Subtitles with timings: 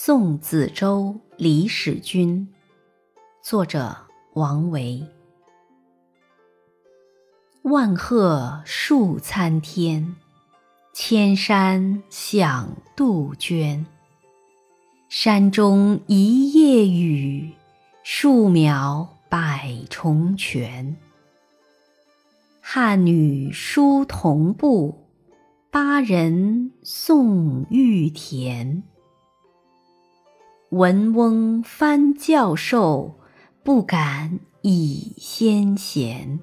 [0.00, 2.54] 送子周李使君，
[3.42, 3.96] 作者
[4.34, 5.04] 王维。
[7.62, 10.14] 万壑树参天，
[10.94, 13.84] 千山响杜鹃。
[15.08, 17.50] 山中一夜雨，
[18.04, 20.96] 树苗百重泉。
[22.60, 25.08] 汉女书童步，
[25.72, 28.84] 巴人送玉田。
[30.78, 33.16] 文翁翻教授，
[33.64, 36.38] 不敢以先贤。